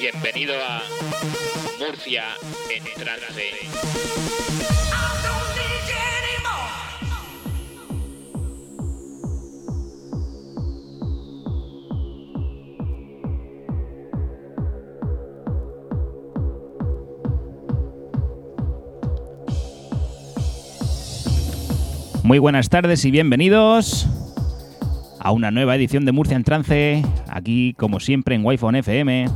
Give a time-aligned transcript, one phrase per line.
[0.00, 0.80] Bienvenido a
[1.80, 2.22] Murcia
[2.70, 3.42] en trance.
[22.22, 24.06] Muy buenas tardes y bienvenidos
[25.18, 29.26] a una nueva edición de Murcia en Trance, aquí como siempre en Wi-Fi FM.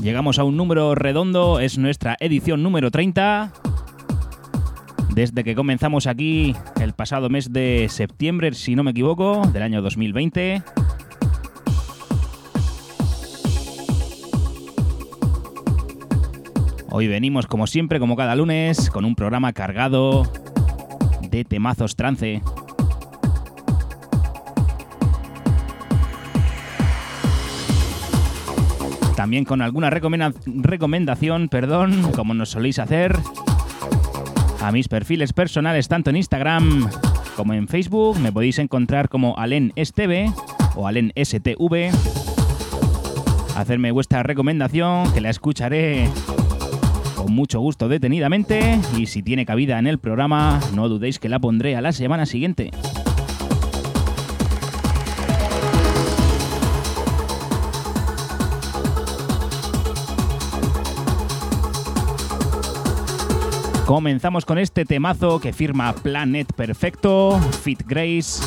[0.00, 3.52] Llegamos a un número redondo, es nuestra edición número 30.
[5.12, 9.82] Desde que comenzamos aquí el pasado mes de septiembre, si no me equivoco, del año
[9.82, 10.62] 2020.
[16.90, 20.22] Hoy venimos como siempre, como cada lunes, con un programa cargado
[21.28, 22.40] de temazos trance.
[29.18, 33.18] También con alguna recomenda- recomendación, perdón, como nos soléis hacer,
[34.62, 36.88] a mis perfiles personales tanto en Instagram
[37.34, 38.16] como en Facebook.
[38.20, 40.30] Me podéis encontrar como Alen Esteve
[40.76, 41.90] o Alen STV.
[43.56, 46.08] Hacerme vuestra recomendación, que la escucharé
[47.16, 51.40] con mucho gusto detenidamente y si tiene cabida en el programa, no dudéis que la
[51.40, 52.70] pondré a la semana siguiente.
[63.88, 68.42] Comenzamos con este temazo que firma Planet Perfecto, Fit Grace,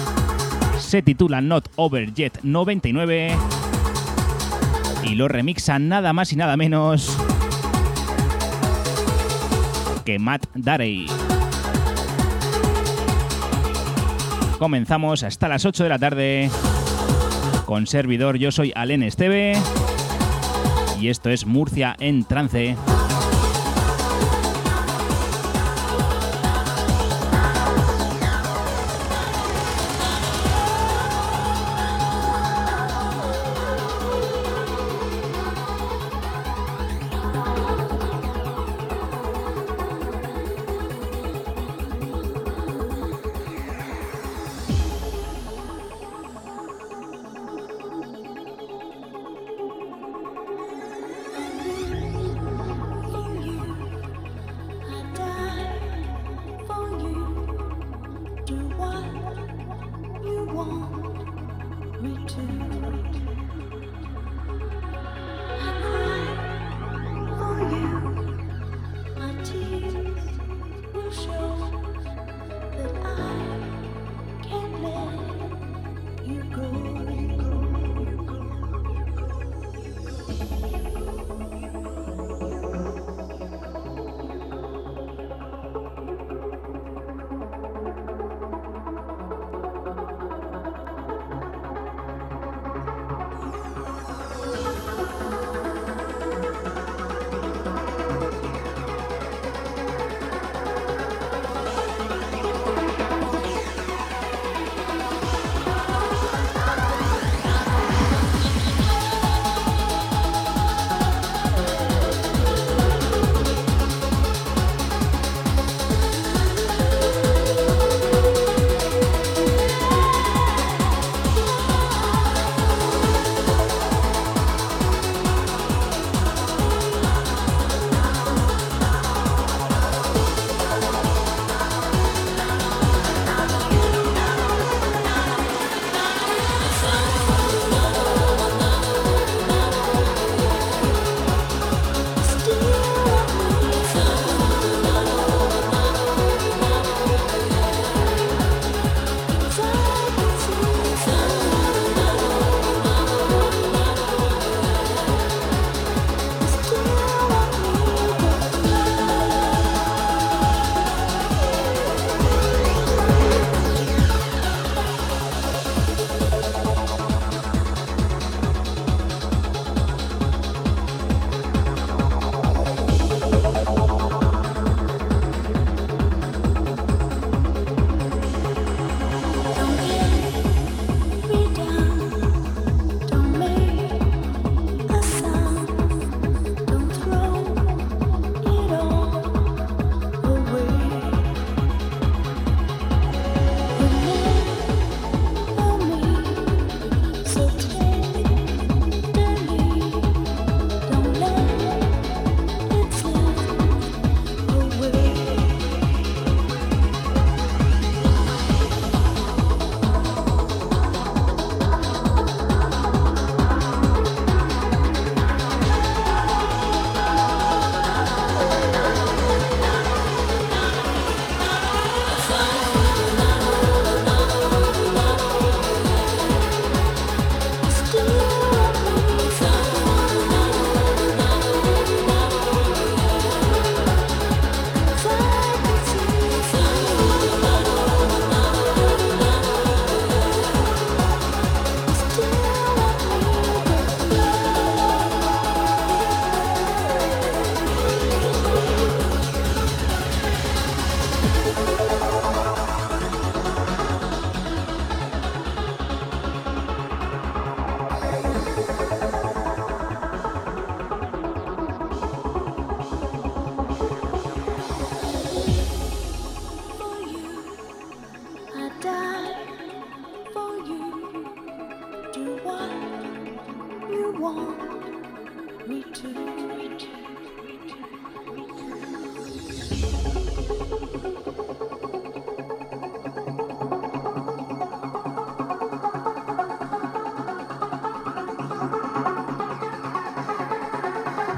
[0.78, 3.36] se titula Not Over Yet 99
[5.04, 7.18] y lo remixa nada más y nada menos
[10.06, 11.08] que Matt Darey.
[14.60, 16.52] Comenzamos hasta las 8 de la tarde
[17.66, 18.38] con servidor.
[18.38, 19.54] Yo soy Alen Esteve
[21.00, 22.78] y esto es Murcia en trance.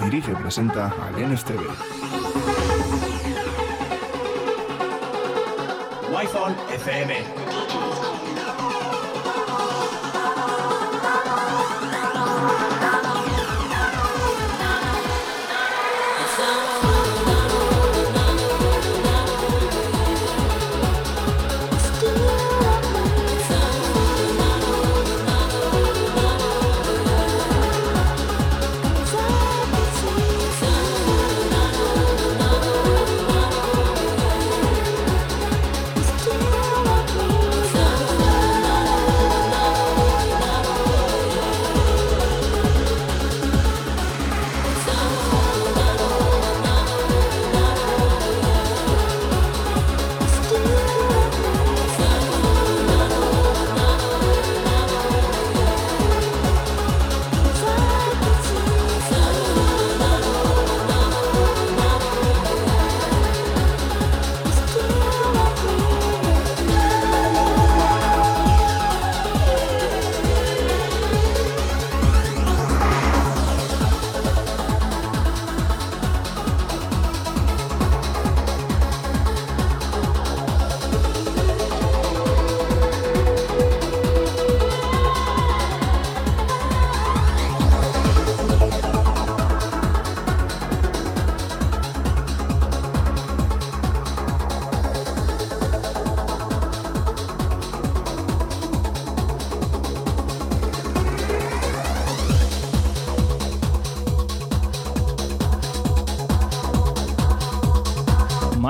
[0.04, 1.62] Dirige y presenta Alenes TV.
[6.12, 7.43] Wi-Fi FM.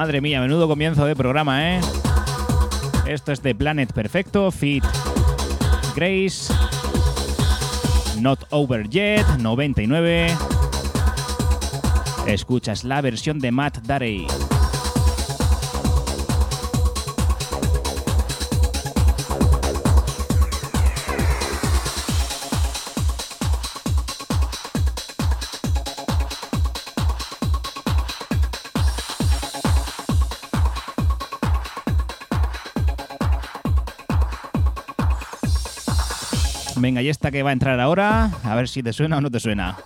[0.03, 1.81] Madre mía, menudo comienzo de programa, ¿eh?
[3.07, 4.83] Esto es de Planet Perfecto, Fit
[5.95, 6.53] Grace,
[8.19, 10.27] Not Over Yet, 99.
[12.27, 14.27] Escuchas la versión de Matt Darey.
[36.83, 39.31] Venga, y esta que va a entrar ahora, a ver si te suena o no
[39.31, 39.77] te suena.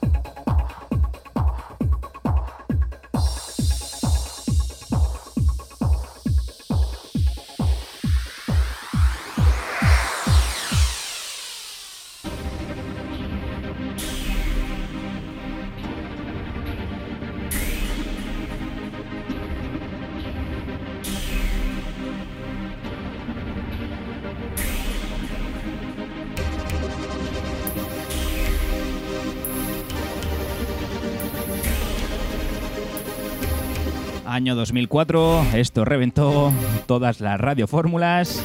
[34.87, 36.51] 2004, esto reventó
[36.85, 38.43] todas las radiofórmulas.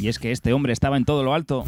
[0.00, 1.64] Y es que este hombre estaba en todo lo alto.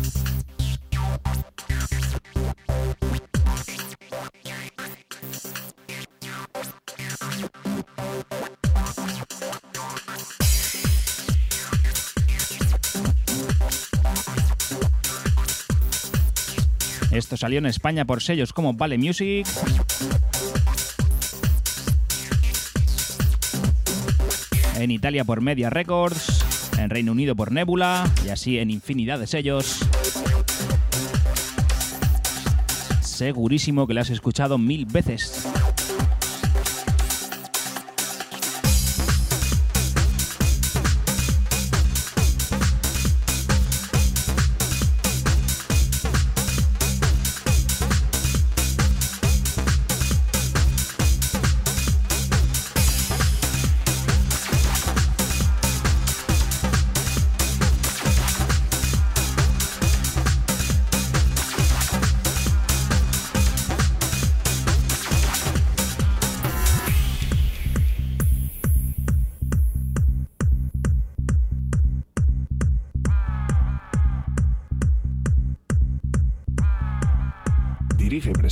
[17.22, 19.46] Esto salió en España por sellos como Vale Music.
[24.76, 26.44] En Italia por Media Records.
[26.78, 28.10] En Reino Unido por Nebula.
[28.26, 29.86] Y así en infinidad de sellos.
[33.00, 35.46] Segurísimo que lo has escuchado mil veces.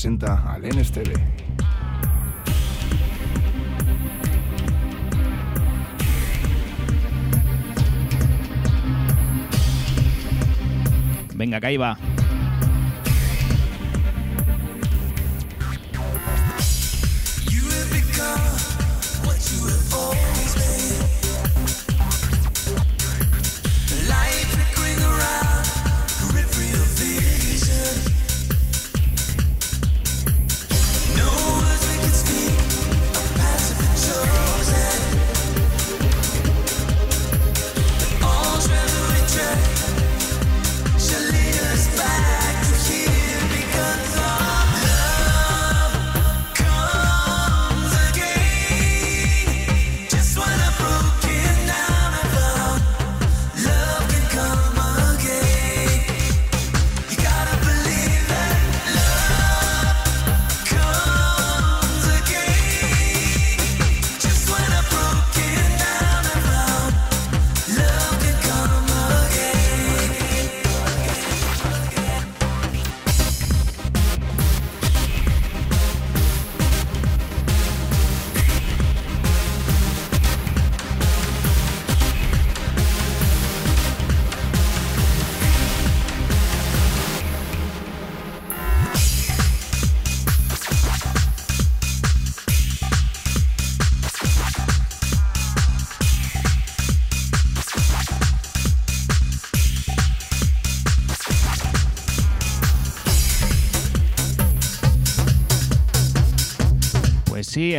[0.00, 1.12] Presenta Alenes TV.
[11.34, 11.66] Venga, que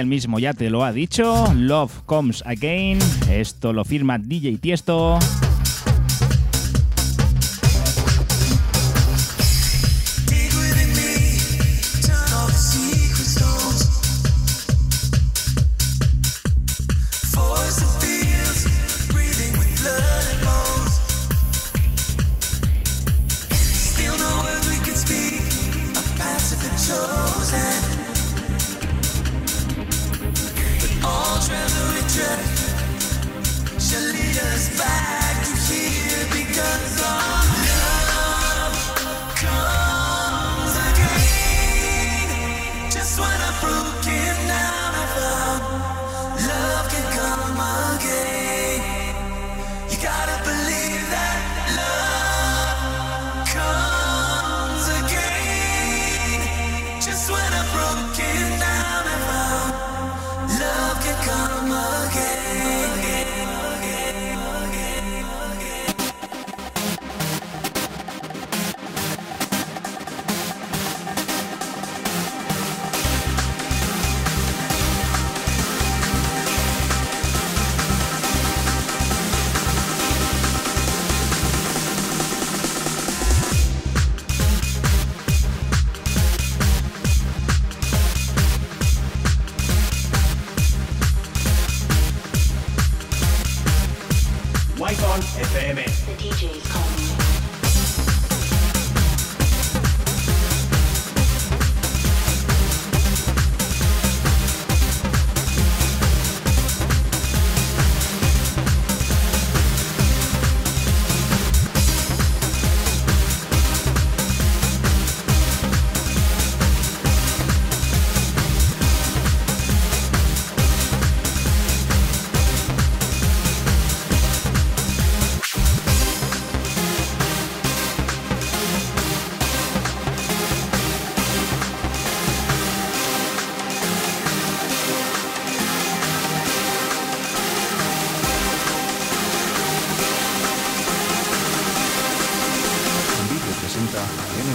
[0.02, 1.46] el mismo ya te lo ha dicho.
[1.56, 3.00] Love Comes Again.
[3.30, 5.20] Esto lo firma DJ Tiesto.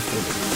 [0.08, 0.55] Thank you.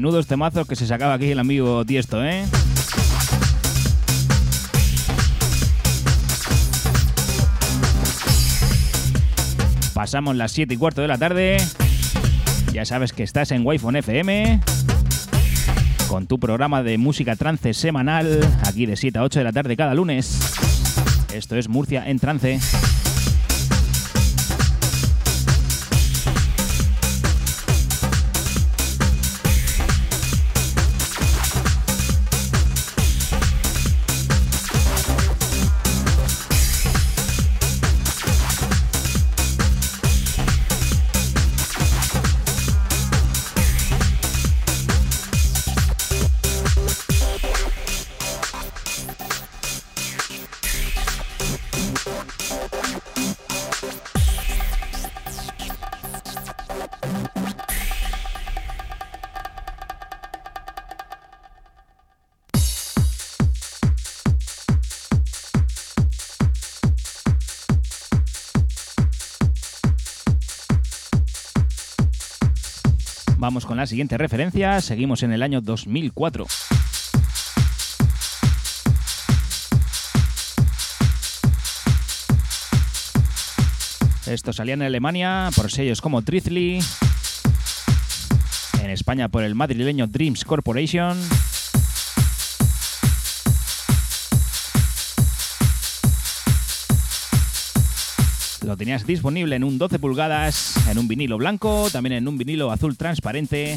[0.00, 2.46] Menudos temazos que se sacaba aquí el amigo Tiesto, ¿eh?
[9.92, 11.58] Pasamos las 7 y cuarto de la tarde.
[12.72, 14.60] Ya sabes que estás en Wi-Fi FM
[16.08, 19.76] con tu programa de música trance semanal, aquí de 7 a 8 de la tarde
[19.76, 20.40] cada lunes.
[21.34, 22.58] Esto es Murcia en trance.
[73.50, 74.80] Vamos con la siguiente referencia.
[74.80, 76.46] Seguimos en el año 2004.
[84.26, 86.78] Esto salía en Alemania por sellos como Trizly,
[88.84, 91.18] en España por el madrileño Dreams Corporation.
[98.70, 102.70] Lo tenías disponible en un 12 pulgadas, en un vinilo blanco, también en un vinilo
[102.70, 103.74] azul transparente.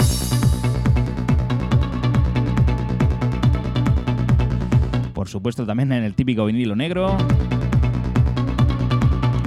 [5.16, 7.18] Por supuesto también en el típico vinilo negro.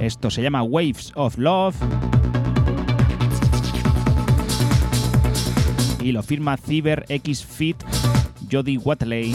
[0.01, 1.77] Esto se llama Waves of Love.
[6.03, 7.77] Y lo firma Cyber X Fit
[8.51, 9.33] Jody Watley.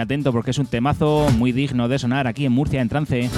[0.00, 3.30] Atento porque es un temazo muy digno de sonar aquí en Murcia en trance.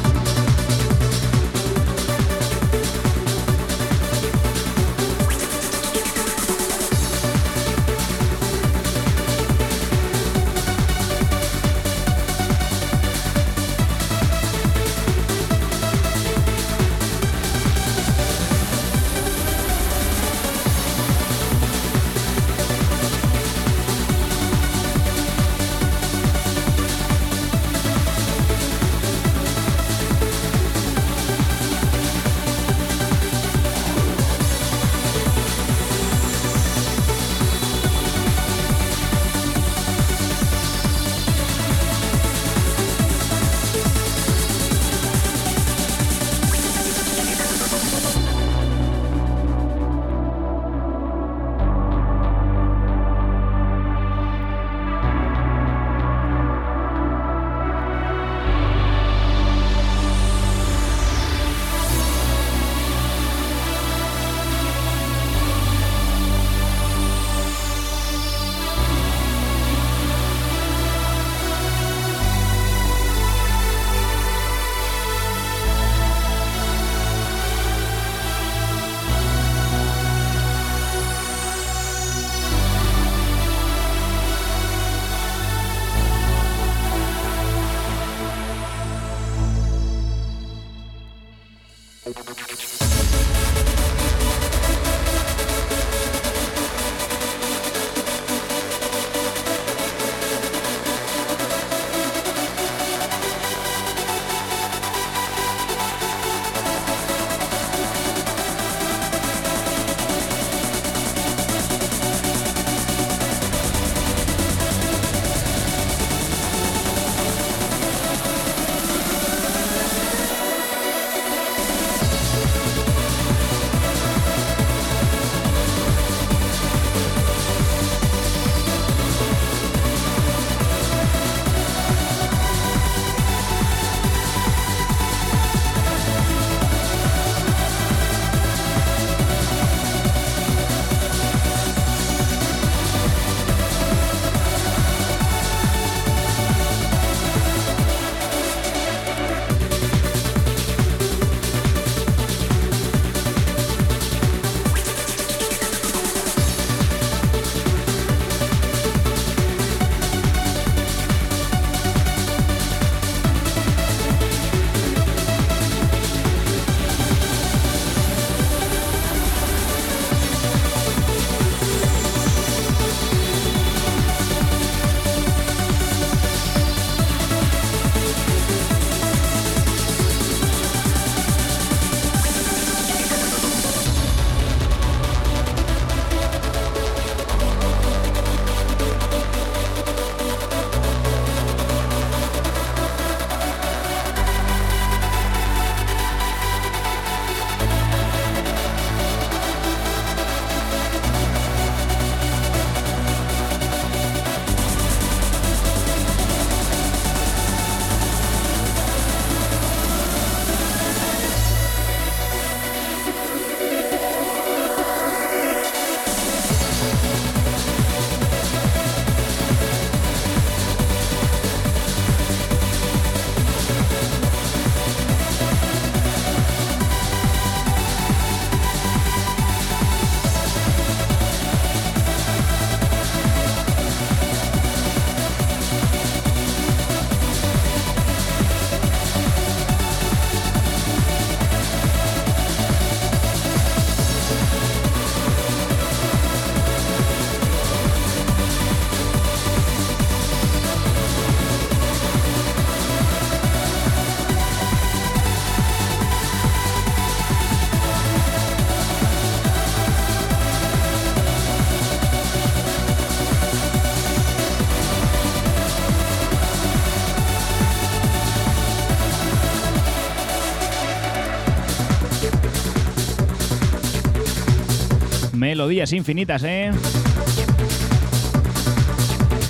[275.62, 276.72] Melodías infinitas, ¿eh?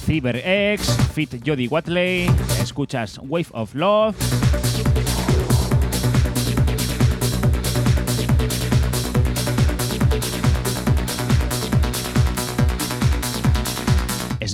[0.04, 4.14] CyberX, Fit Jody Watley, escuchas Wave of Love.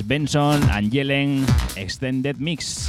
[0.06, 1.44] Benson, Angelen,
[1.76, 2.87] Extended Mix.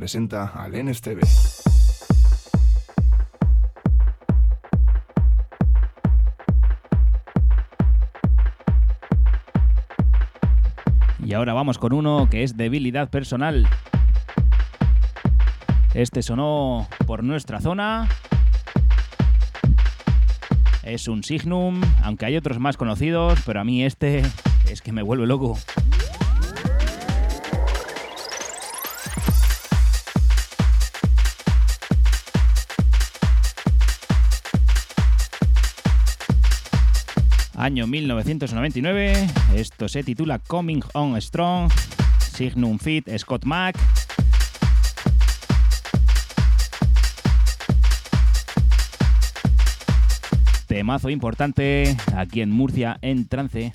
[0.00, 1.20] Presenta al NSTV.
[11.22, 13.68] Y ahora vamos con uno que es debilidad personal.
[15.92, 18.08] Este sonó por nuestra zona.
[20.82, 24.22] Es un Signum, aunque hay otros más conocidos, pero a mí este
[24.66, 25.58] es que me vuelve loco.
[37.60, 39.12] Año 1999.
[39.54, 41.70] Esto se titula Coming On Strong,
[42.18, 43.76] Signum Fit, Scott Mac.
[50.66, 53.72] Temazo importante aquí en Murcia en trance.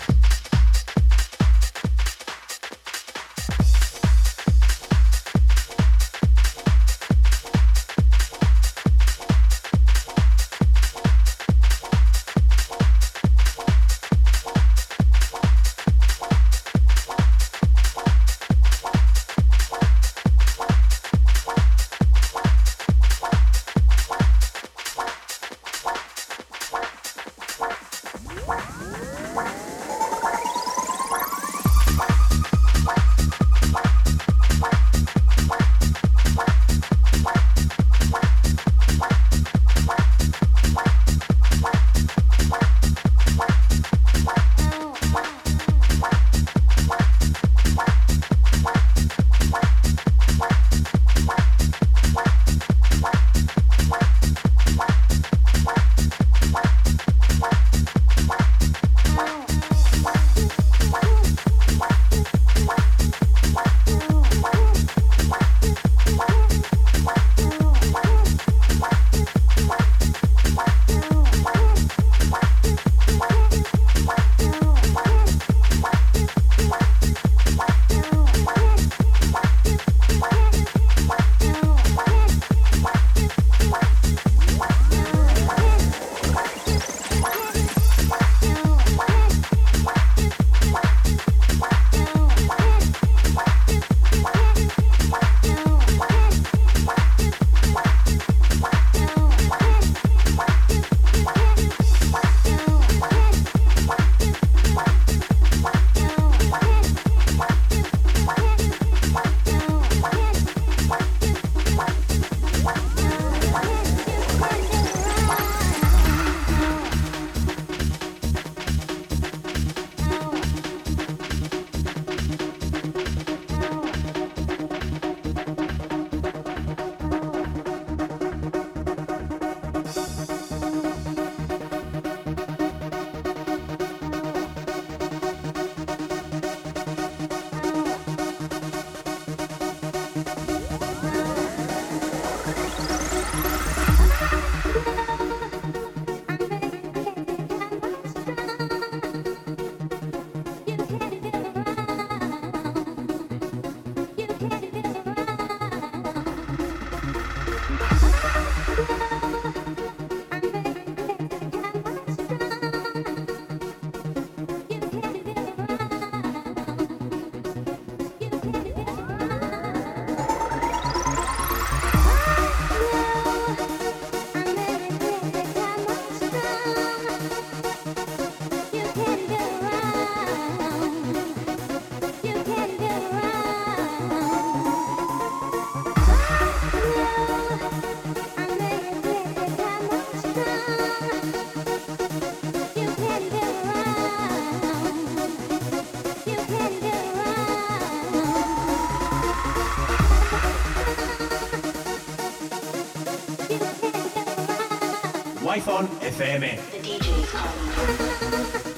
[206.18, 206.58] FM.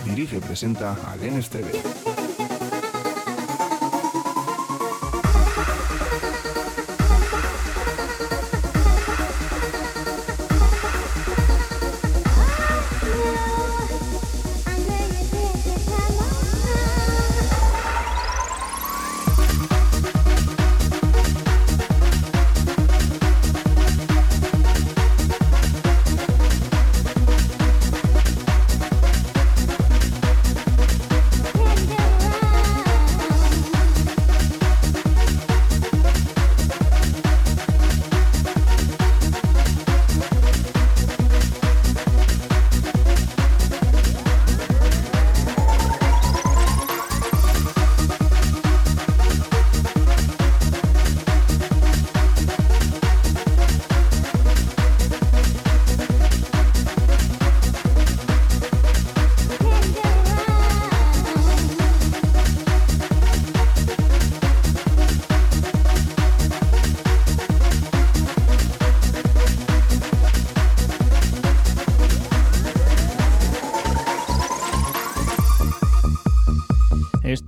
[0.04, 1.70] Dirige y presenta Alenes TV.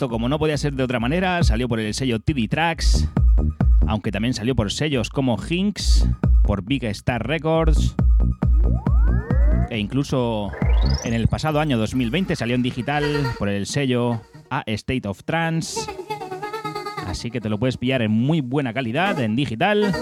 [0.09, 3.07] Como no podía ser de otra manera, salió por el sello TD Tracks,
[3.87, 6.09] aunque también salió por sellos como Hinks,
[6.43, 7.95] por Big Star Records,
[9.69, 10.51] e incluso
[11.05, 13.05] en el pasado año 2020 salió en digital
[13.39, 15.81] por el sello A State of Trance.
[17.07, 19.95] Así que te lo puedes pillar en muy buena calidad en digital.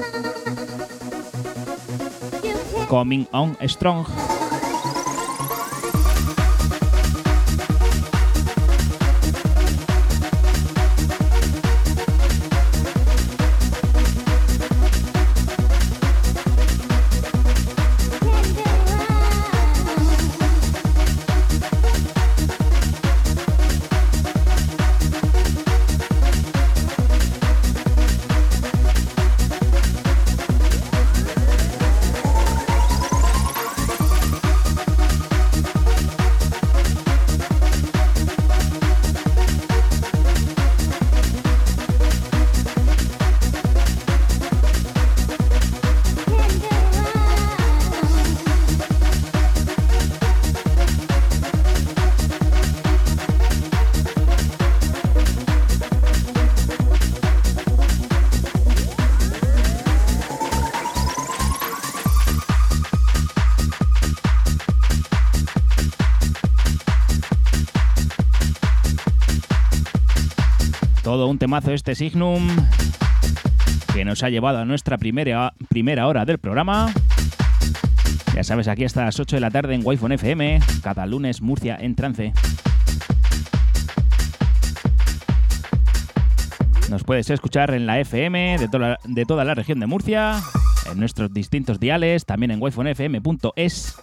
[2.88, 4.06] Coming on Strong.
[71.08, 72.46] Todo un temazo este Signum
[73.94, 76.92] que nos ha llevado a nuestra primera, primera hora del programa.
[78.34, 81.78] Ya sabes, aquí hasta las 8 de la tarde en Wi-Fi FM, cada lunes Murcia
[81.80, 82.34] en trance.
[86.90, 90.38] Nos puedes escuchar en la FM de, toda, de toda la región de Murcia,
[90.92, 93.96] en nuestros distintos diales, también en wifonfm.es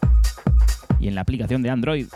[0.99, 2.07] y en la aplicación de Android.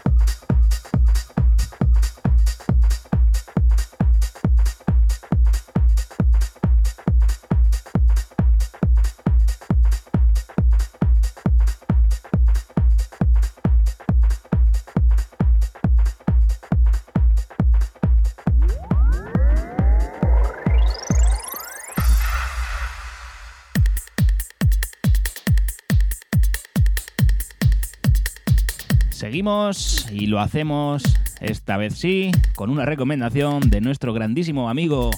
[30.12, 31.02] Y lo hacemos,
[31.40, 35.12] esta vez sí, con una recomendación de nuestro grandísimo amigo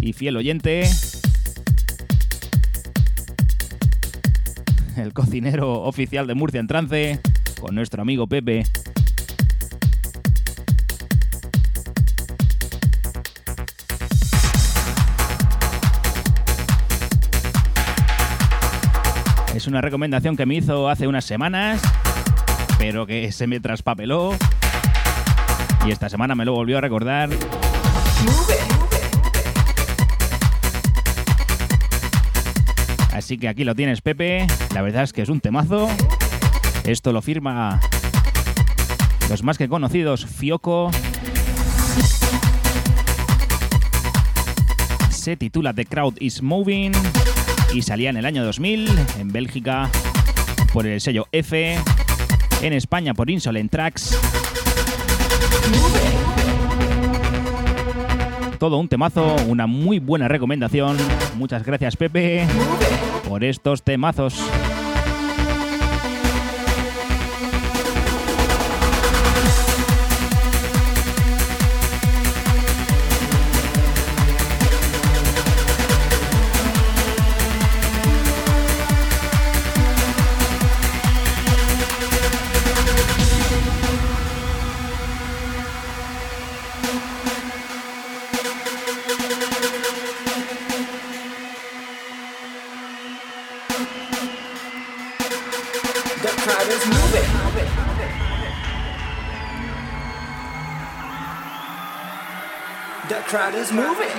[0.00, 0.88] y fiel oyente,
[4.96, 7.20] el cocinero oficial de Murcia en trance,
[7.60, 8.64] con nuestro amigo Pepe.
[19.54, 21.82] Es una recomendación que me hizo hace unas semanas
[22.82, 24.34] pero que se me traspapeló.
[25.86, 27.30] Y esta semana me lo volvió a recordar.
[33.12, 34.48] Así que aquí lo tienes, Pepe.
[34.74, 35.88] La verdad es que es un temazo.
[36.82, 37.78] Esto lo firma
[39.30, 40.90] los más que conocidos Fioco.
[45.08, 46.90] Se titula The Crowd is Moving
[47.72, 48.90] y salía en el año 2000
[49.20, 49.88] en Bélgica
[50.72, 51.78] por el sello F
[52.62, 54.18] en España por Insolent Tracks.
[58.58, 60.96] Todo un temazo, una muy buena recomendación.
[61.36, 62.46] Muchas gracias Pepe
[63.28, 64.40] por estos temazos.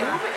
[0.04, 0.33] Is moving.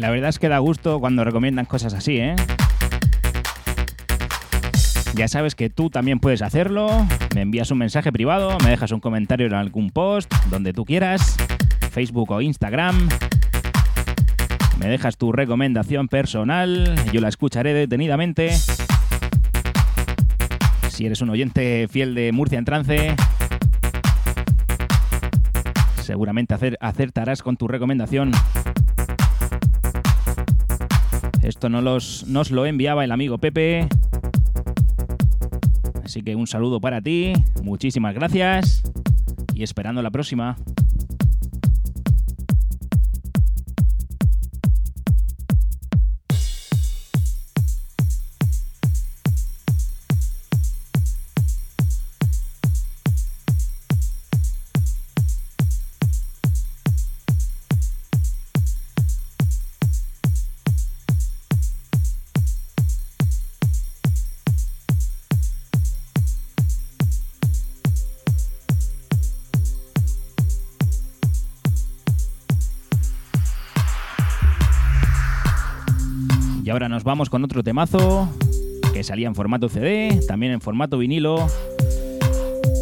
[0.00, 2.34] La verdad es que da gusto cuando recomiendan cosas así, ¿eh?
[5.14, 7.06] Ya sabes que tú también puedes hacerlo.
[7.34, 11.36] Me envías un mensaje privado, me dejas un comentario en algún post, donde tú quieras,
[11.90, 13.10] Facebook o Instagram.
[14.78, 18.52] Me dejas tu recomendación personal, yo la escucharé detenidamente.
[20.88, 23.14] Si eres un oyente fiel de Murcia en trance,
[26.02, 28.32] seguramente acer- acertarás con tu recomendación.
[31.42, 33.88] Esto no los, nos lo enviaba el amigo Pepe.
[36.04, 37.32] Así que un saludo para ti,
[37.62, 38.82] muchísimas gracias
[39.54, 40.56] y esperando la próxima.
[77.10, 78.28] Vamos con otro temazo
[78.94, 81.44] que salía en formato CD, también en formato vinilo,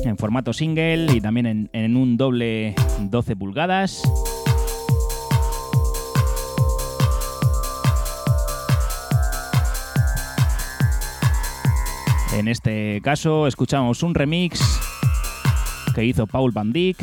[0.05, 4.03] en formato single y también en, un doble 12 pulgadas.
[12.35, 14.61] En este caso escuchamos un remix
[15.95, 16.99] que hizo Paul Van Dyck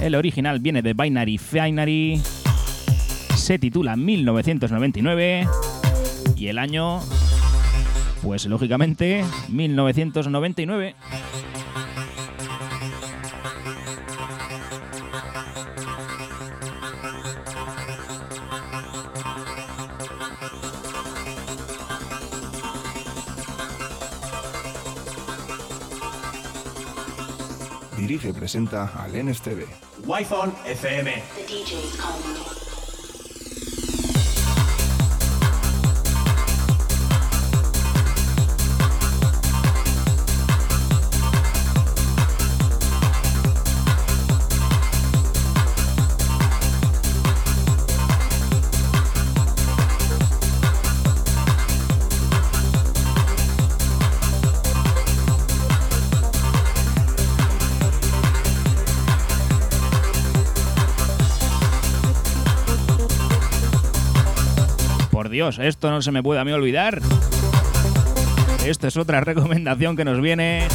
[0.00, 2.20] El original viene de Binary Finery,
[3.36, 5.46] se titula 1999
[6.36, 7.00] y el año,
[8.22, 10.94] pues lógicamente, 1999.
[28.20, 29.66] Dirige y presenta a Lenes TV.
[30.04, 31.22] Wi-Fi FM.
[31.36, 32.59] The DJ's
[65.40, 67.00] Dios, esto no se me puede a mí olvidar.
[68.66, 70.68] Esto es otra recomendación que nos viene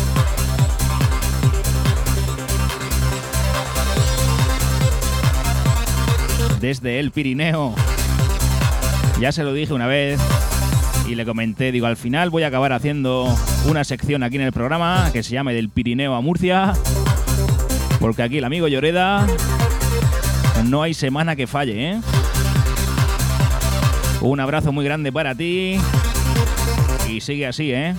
[6.59, 7.75] desde el Pirineo.
[9.19, 10.19] Ya se lo dije una vez
[11.07, 13.27] y le comenté, digo, al final voy a acabar haciendo
[13.67, 16.73] una sección aquí en el programa que se llame del Pirineo a Murcia,
[17.99, 19.27] porque aquí el amigo Lloreda
[20.63, 22.01] no hay semana que falle, ¿eh?
[24.25, 25.77] Un abrazo muy grande para ti
[27.07, 27.93] y sigue así, ¿eh?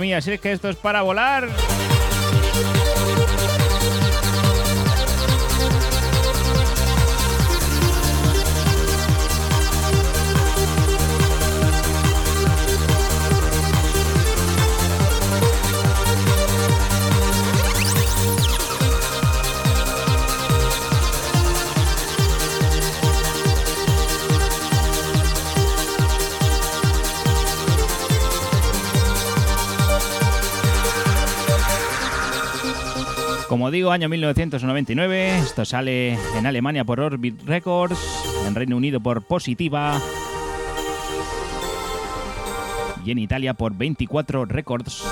[0.00, 1.48] Mía, si es que esto es para volar.
[33.70, 37.98] Digo, año 1999, esto sale en Alemania por Orbit Records,
[38.46, 40.00] en Reino Unido por Positiva
[43.04, 45.04] y en Italia por 24 Records.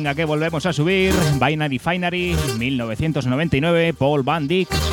[0.00, 1.12] Venga, que volvemos a subir.
[1.38, 4.89] Binary Finery, 1999, Paul Van Dyck.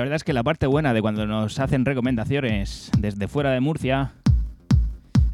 [0.00, 4.12] Verdad es que la parte buena de cuando nos hacen recomendaciones desde fuera de Murcia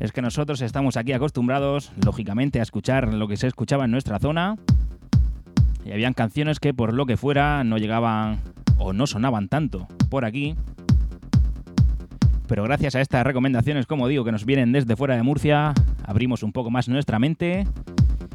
[0.00, 4.18] es que nosotros estamos aquí acostumbrados, lógicamente, a escuchar lo que se escuchaba en nuestra
[4.18, 4.56] zona.
[5.84, 8.40] Y habían canciones que por lo que fuera no llegaban
[8.78, 10.56] o no sonaban tanto por aquí.
[12.46, 15.72] Pero gracias a estas recomendaciones, como digo, que nos vienen desde fuera de Murcia,
[16.04, 17.66] abrimos un poco más nuestra mente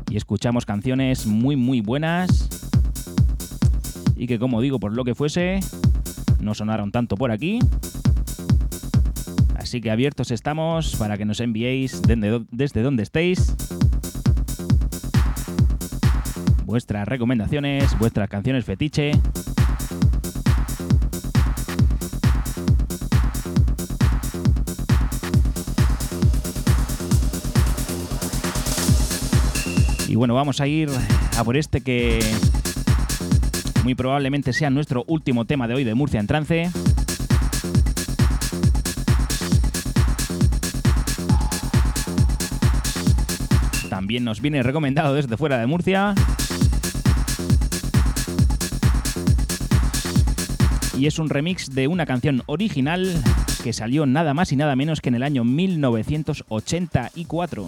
[0.09, 2.49] y escuchamos canciones muy muy buenas
[4.15, 5.59] y que como digo, por lo que fuese,
[6.45, 7.59] no sonaron tanto por aquí.
[9.57, 13.55] Así que abiertos estamos para que nos enviéis desde, donde estéis
[16.65, 19.11] vuestras recomendaciones, vuestras canciones fetiche.
[30.07, 30.89] Y bueno, vamos a ir
[31.37, 32.19] a por este que
[33.85, 36.71] muy probablemente sea nuestro último tema de hoy de Murcia en trance.
[43.87, 46.15] También nos viene recomendado desde fuera de Murcia.
[50.97, 53.21] Y es un remix de una canción original
[53.63, 57.67] que salió nada más y nada menos que en el año 1984.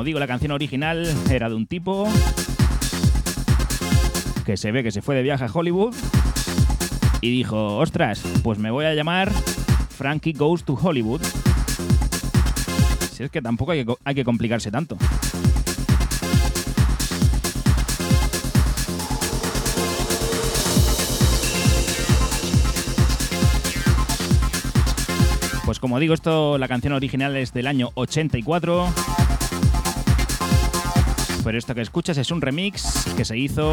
[0.00, 2.08] Como digo, la canción original era de un tipo
[4.46, 5.94] que se ve que se fue de viaje a Hollywood
[7.20, 11.20] y dijo, ostras, pues me voy a llamar Frankie Goes to Hollywood.
[13.12, 14.96] Si es que tampoco hay que, hay que complicarse tanto.
[25.66, 28.88] Pues como digo, esto, la canción original es del año 84.
[31.42, 33.72] Pero esto que escuchas es un remix que se hizo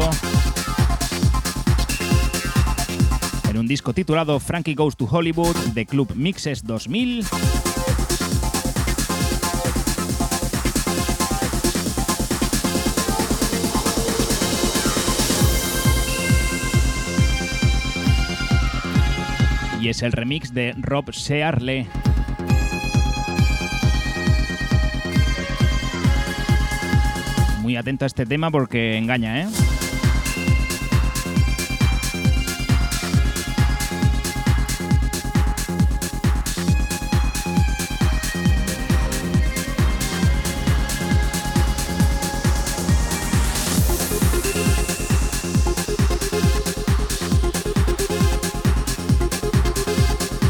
[3.48, 7.26] en un disco titulado Frankie Goes to Hollywood de Club Mixes 2000.
[19.80, 21.86] Y es el remix de Rob Searle.
[27.68, 29.46] Muy atento a este tema porque engaña, ¿eh?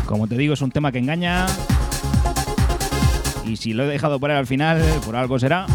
[0.06, 1.46] Como te digo, es un tema que engaña.
[3.44, 5.66] Y si lo he dejado por ahí al final, por algo será.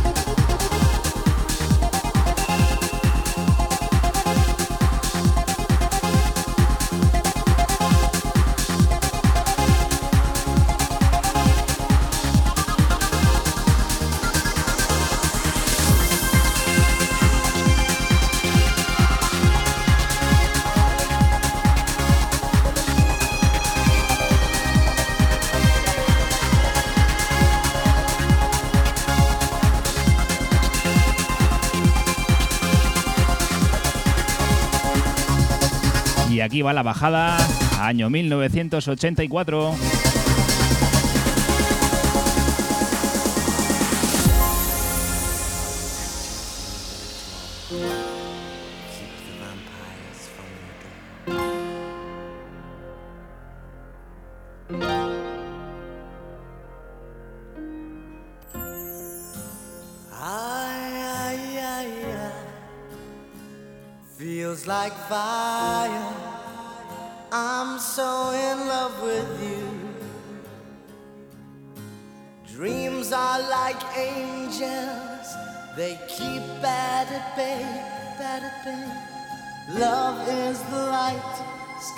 [36.53, 37.35] Aquí va la bajada,
[37.79, 40.12] año 1984.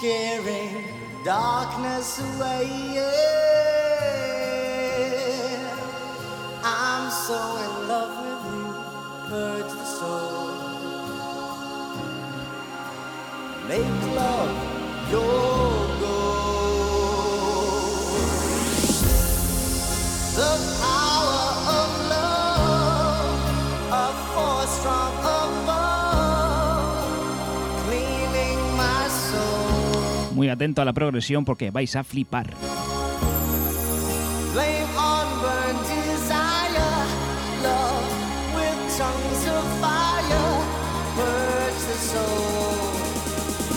[0.05, 0.85] Scaring
[1.23, 2.69] darkness away.
[2.93, 3.11] Yeah.
[6.63, 8.65] I'm so in love with you,
[9.29, 10.53] purge the soul.
[13.67, 14.53] Make love
[15.09, 15.44] your
[30.55, 32.47] atento a la progresión porque vais a flipar.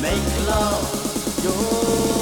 [0.01, 2.18] Make love your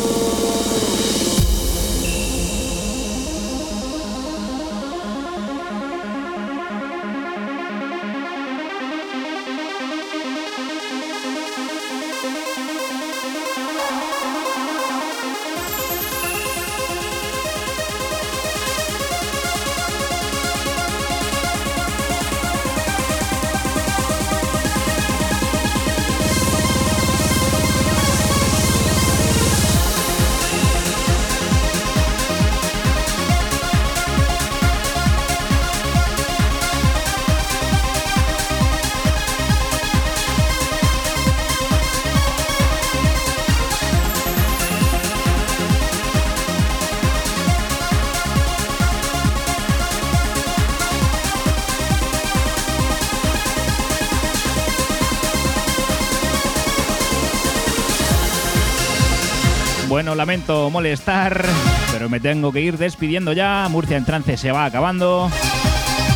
[60.17, 61.45] lamento molestar,
[61.93, 63.67] pero me tengo que ir despidiendo ya.
[63.71, 65.31] Murcia en trance se va acabando.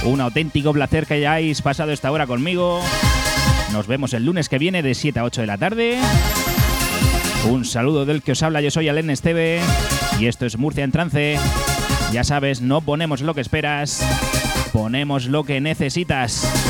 [0.05, 2.80] Un auténtico placer que hayáis pasado esta hora conmigo.
[3.72, 5.98] Nos vemos el lunes que viene de 7 a 8 de la tarde.
[7.48, 9.61] Un saludo del que os habla, yo soy Alen Esteve
[10.18, 11.38] y esto es Murcia en trance.
[12.12, 14.05] Ya sabes, no ponemos lo que esperas,
[14.72, 16.70] ponemos lo que necesitas.